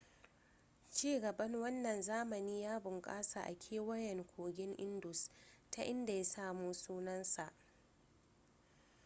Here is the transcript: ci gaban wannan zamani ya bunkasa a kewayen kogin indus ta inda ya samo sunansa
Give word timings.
ci 0.93 1.19
gaban 1.19 1.55
wannan 1.55 2.01
zamani 2.01 2.61
ya 2.63 2.79
bunkasa 2.79 3.41
a 3.43 3.55
kewayen 3.57 4.23
kogin 4.27 4.75
indus 4.77 5.31
ta 5.71 5.83
inda 5.83 6.13
ya 6.13 6.23
samo 6.25 6.73
sunansa 6.73 7.53